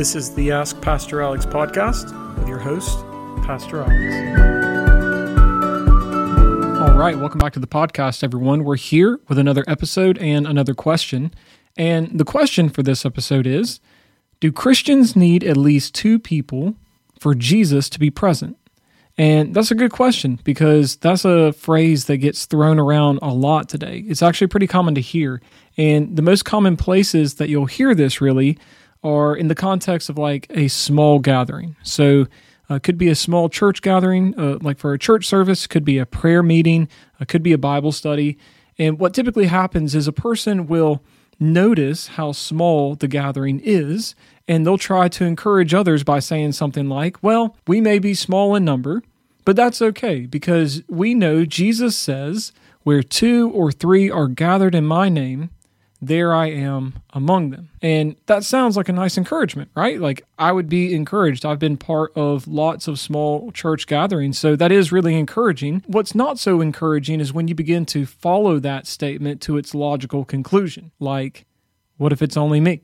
[0.00, 3.00] This is the Ask Pastor Alex podcast with your host,
[3.44, 3.92] Pastor Alex.
[6.80, 8.64] All right, welcome back to the podcast, everyone.
[8.64, 11.34] We're here with another episode and another question.
[11.76, 13.78] And the question for this episode is
[14.40, 16.76] Do Christians need at least two people
[17.18, 18.56] for Jesus to be present?
[19.18, 23.68] And that's a good question because that's a phrase that gets thrown around a lot
[23.68, 24.02] today.
[24.08, 25.42] It's actually pretty common to hear.
[25.76, 28.56] And the most common places that you'll hear this really
[29.02, 31.76] are in the context of like a small gathering.
[31.82, 32.26] So,
[32.68, 35.98] uh, could be a small church gathering, uh, like for a church service, could be
[35.98, 36.88] a prayer meeting,
[37.20, 38.38] uh, could be a Bible study.
[38.78, 41.02] And what typically happens is a person will
[41.40, 44.14] notice how small the gathering is,
[44.46, 48.54] and they'll try to encourage others by saying something like, Well, we may be small
[48.54, 49.02] in number,
[49.44, 52.52] but that's okay because we know Jesus says,
[52.84, 55.50] Where two or three are gathered in my name,
[56.02, 57.70] there I am among them.
[57.82, 60.00] And that sounds like a nice encouragement, right?
[60.00, 61.44] Like I would be encouraged.
[61.44, 65.82] I've been part of lots of small church gatherings, so that is really encouraging.
[65.86, 70.24] What's not so encouraging is when you begin to follow that statement to its logical
[70.24, 70.92] conclusion.
[70.98, 71.46] Like,
[71.96, 72.82] what if it's only me?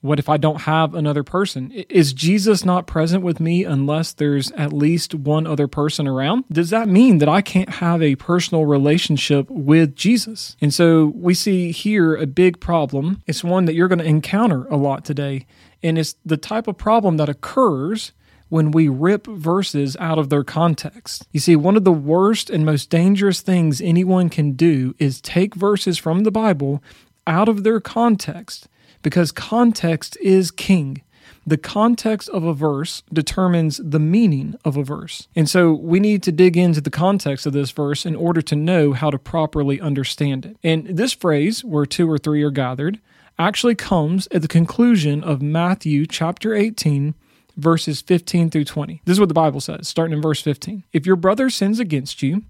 [0.00, 1.72] What if I don't have another person?
[1.72, 6.44] Is Jesus not present with me unless there's at least one other person around?
[6.52, 10.56] Does that mean that I can't have a personal relationship with Jesus?
[10.60, 13.22] And so we see here a big problem.
[13.26, 15.46] It's one that you're going to encounter a lot today.
[15.82, 18.12] And it's the type of problem that occurs
[18.50, 21.26] when we rip verses out of their context.
[21.32, 25.56] You see, one of the worst and most dangerous things anyone can do is take
[25.56, 26.84] verses from the Bible
[27.26, 28.68] out of their context
[29.02, 31.02] because context is king.
[31.46, 35.28] The context of a verse determines the meaning of a verse.
[35.34, 38.56] And so we need to dig into the context of this verse in order to
[38.56, 40.56] know how to properly understand it.
[40.62, 43.00] And this phrase, where two or three are gathered,
[43.38, 47.14] actually comes at the conclusion of Matthew chapter 18,
[47.56, 49.02] verses 15 through 20.
[49.04, 50.84] This is what the Bible says, starting in verse 15.
[50.92, 52.42] If your brother sins against you,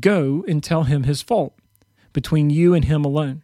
[0.00, 1.54] go and tell him his fault
[2.12, 3.42] between you and him alone.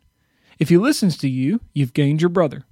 [0.62, 2.62] If he listens to you, you've gained your brother.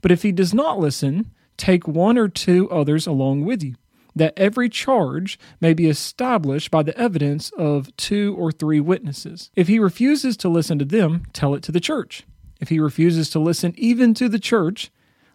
[0.00, 3.74] But if he does not listen, take one or two others along with you,
[4.14, 9.50] that every charge may be established by the evidence of two or three witnesses.
[9.56, 12.22] If he refuses to listen to them, tell it to the church.
[12.60, 14.92] If he refuses to listen even to the church,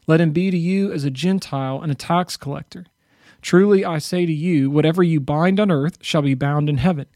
[0.07, 2.85] let him be to you as a Gentile and a tax collector.
[3.41, 7.07] Truly I say to you, whatever you bind on earth shall be bound in heaven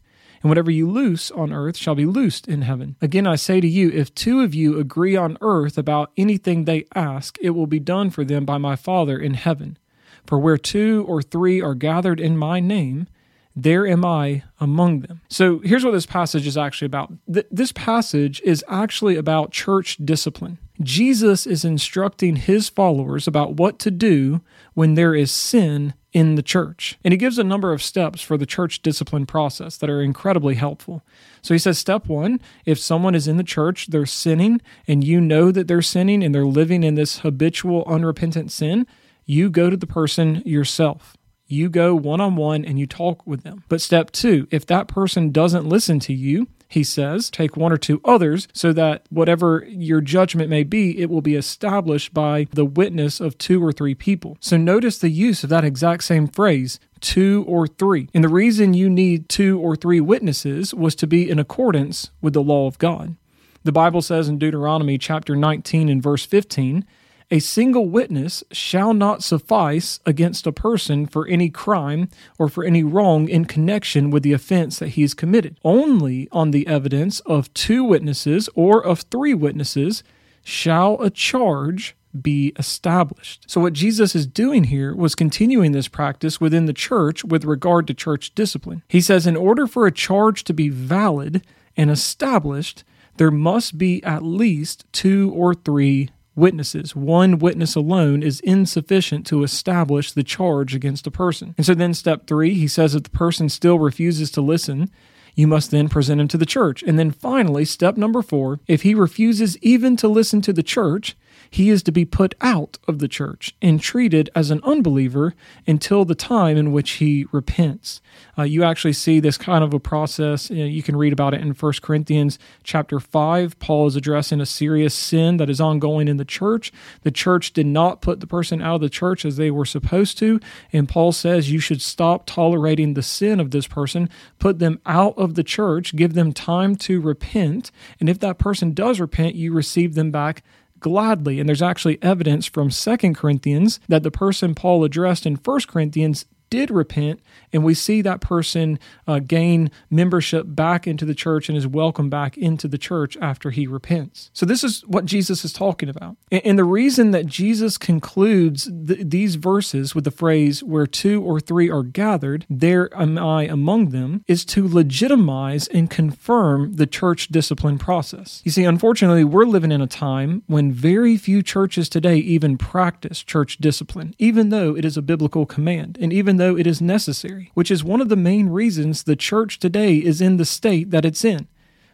[0.42, 2.96] and whatever you loose on earth shall be loosed in heaven.
[3.00, 6.84] Again, I say to you, if two of you agree on earth about anything they
[6.94, 9.78] ask, it will be done for them by my Father in heaven.
[10.26, 13.06] For where two or three are gathered in my name,
[13.54, 15.22] there am I among them.
[15.30, 17.12] So here's what this passage is actually about.
[17.26, 20.58] This passage is actually about church discipline.
[20.82, 24.42] Jesus is instructing his followers about what to do
[24.74, 26.98] when there is sin in the church.
[27.04, 30.54] And he gives a number of steps for the church discipline process that are incredibly
[30.54, 31.02] helpful.
[31.42, 35.20] So he says, Step one, if someone is in the church, they're sinning, and you
[35.20, 38.86] know that they're sinning and they're living in this habitual, unrepentant sin,
[39.26, 41.18] you go to the person yourself.
[41.48, 43.64] You go one on one and you talk with them.
[43.68, 47.76] But step two, if that person doesn't listen to you, he says, take one or
[47.76, 52.64] two others so that whatever your judgment may be, it will be established by the
[52.64, 54.36] witness of two or three people.
[54.40, 58.08] So notice the use of that exact same phrase, two or three.
[58.12, 62.32] And the reason you need two or three witnesses was to be in accordance with
[62.32, 63.16] the law of God.
[63.62, 66.84] The Bible says in Deuteronomy chapter 19 and verse 15,
[67.30, 72.84] a single witness shall not suffice against a person for any crime or for any
[72.84, 75.58] wrong in connection with the offense that he has committed.
[75.64, 80.04] Only on the evidence of two witnesses or of three witnesses
[80.44, 83.44] shall a charge be established.
[83.48, 87.86] So, what Jesus is doing here was continuing this practice within the church with regard
[87.88, 88.82] to church discipline.
[88.88, 91.44] He says, in order for a charge to be valid
[91.76, 92.84] and established,
[93.16, 96.94] there must be at least two or three witnesses.
[96.94, 101.54] One witness alone is insufficient to establish the charge against a person.
[101.56, 104.90] And so then, step three, he says if the person still refuses to listen,
[105.36, 106.82] you must then present him to the church.
[106.82, 111.14] And then finally, step number four, if he refuses even to listen to the church,
[111.50, 115.34] he is to be put out of the church and treated as an unbeliever
[115.66, 118.00] until the time in which he repents.
[118.38, 120.50] Uh, you actually see this kind of a process.
[120.50, 123.58] You, know, you can read about it in 1 Corinthians chapter 5.
[123.58, 126.72] Paul is addressing a serious sin that is ongoing in the church.
[127.02, 130.18] The church did not put the person out of the church as they were supposed
[130.18, 130.40] to.
[130.72, 134.08] And Paul says you should stop tolerating the sin of this person,
[134.38, 137.70] put them out of the church, give them time to repent.
[138.00, 140.42] And if that person does repent, you receive them back
[140.78, 141.40] gladly.
[141.40, 146.26] And there's actually evidence from Second Corinthians that the person Paul addressed in First Corinthians
[146.50, 147.20] did repent,
[147.52, 152.10] and we see that person uh, gain membership back into the church and is welcomed
[152.10, 154.30] back into the church after he repents.
[154.32, 156.16] So, this is what Jesus is talking about.
[156.30, 161.22] And, and the reason that Jesus concludes th- these verses with the phrase, where two
[161.22, 166.86] or three are gathered, there am I among them, is to legitimize and confirm the
[166.86, 168.42] church discipline process.
[168.44, 173.22] You see, unfortunately, we're living in a time when very few churches today even practice
[173.22, 175.98] church discipline, even though it is a biblical command.
[176.00, 179.96] And though it is necessary, which is one of the main reasons the church today
[179.96, 181.48] is in the state that it's in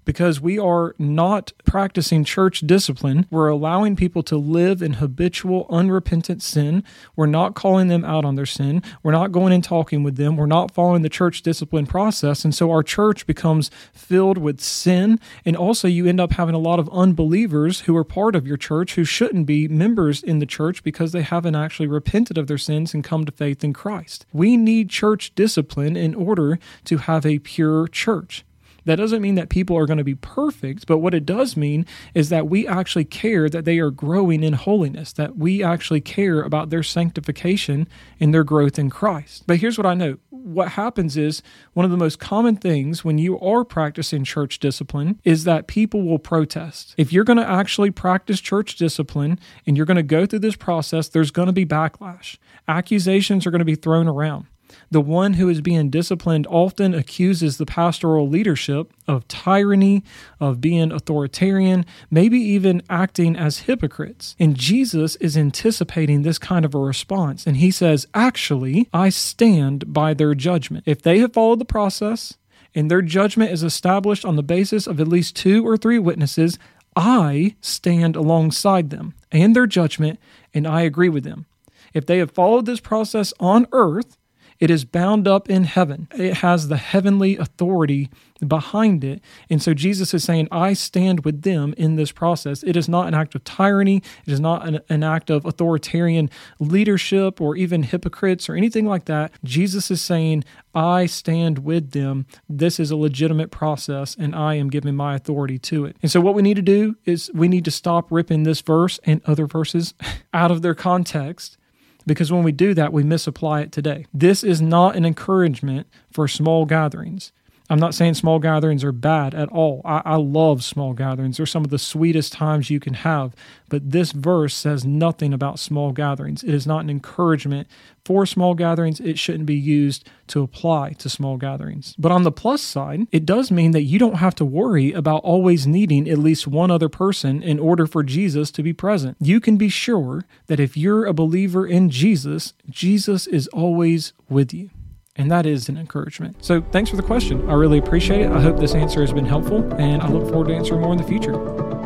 [0.05, 3.27] because we are not practicing church discipline.
[3.31, 6.85] We're allowing people to live in habitual, unrepentant sin.
[7.17, 8.83] We're not calling them out on their sin.
[9.03, 10.37] We're not going and talking with them.
[10.37, 12.45] We're not following the church discipline process.
[12.45, 15.19] And so our church becomes filled with sin.
[15.45, 18.57] And also, you end up having a lot of unbelievers who are part of your
[18.57, 22.59] church who shouldn't be members in the church because they haven't actually repented of their
[22.59, 24.27] sins and come to faith in Christ.
[24.33, 28.45] We need church discipline in order to have a pure church.
[28.85, 31.87] That doesn't mean that people are going to be perfect, but what it does mean
[32.15, 36.43] is that we actually care that they are growing in holiness, that we actually care
[36.43, 37.89] about their sanctification
[38.21, 39.45] and their growth in Christ.
[39.47, 41.43] But here's what I know what happens is
[41.73, 46.03] one of the most common things when you are practicing church discipline is that people
[46.03, 46.95] will protest.
[46.97, 50.57] If you're going to actually practice church discipline and you're going to go through this
[50.57, 52.39] process, there's going to be backlash.
[52.67, 54.47] Accusations are going to be thrown around.
[54.91, 60.03] The one who is being disciplined often accuses the pastoral leadership of tyranny,
[60.41, 64.37] of being authoritarian, maybe even acting as hypocrites.
[64.39, 67.47] And Jesus is anticipating this kind of a response.
[67.47, 70.85] And he says, Actually, I stand by their judgment.
[70.87, 72.35] If they have followed the process,
[72.75, 76.59] and their judgment is established on the basis of at least two or three witnesses,
[76.97, 80.19] I stand alongside them and their judgment,
[80.53, 81.47] and I agree with them.
[81.95, 84.17] If they have followed this process on earth,
[84.63, 86.07] it is bound up in heaven.
[86.15, 88.09] It has the heavenly authority
[88.47, 89.21] behind it.
[89.51, 92.63] And so Jesus is saying, I stand with them in this process.
[92.63, 94.05] It is not an act of tyranny.
[94.25, 96.31] It is not an, an, act of authoritarian
[96.61, 99.33] leadership or even hypocrites or anything like that.
[99.43, 100.45] Jesus is saying,
[100.77, 102.27] I stand with them.
[102.49, 105.97] This is a legitimate process and I am giving my authority to it.
[106.03, 109.01] And so what we need to do is we need to stop ripping this verse
[109.03, 109.93] and other verses
[110.33, 111.59] out of their context
[112.07, 114.07] because when we do that, we misapply it today.
[114.13, 117.33] This is not an encouragement for small gatherings.
[117.71, 119.81] I'm not saying small gatherings are bad at all.
[119.85, 121.37] I, I, love small gatherings.
[121.37, 123.35] They're some of the sweetest times you can have.
[123.69, 126.43] But this verse says nothing about small gatherings.
[126.43, 127.69] It is not an encouragement
[128.05, 129.01] for small gatherings.
[129.01, 131.95] It shouldn't be used to apply to small gatherings.
[131.99, 135.23] But on the plus side, it does mean that you don't have to worry about
[135.25, 139.17] always needing at least one other person in order for Jesus to be present.
[139.21, 144.53] You can be sure that if you're a believer in Jesus, Jesus is always with
[144.53, 144.71] you.
[145.17, 146.43] And that is an encouragement.
[146.43, 147.49] So thanks for the question.
[147.49, 148.33] I really appreciate it.
[148.33, 150.99] I hope this answer has been helpful, and I look forward to answering more in
[150.99, 151.82] the future.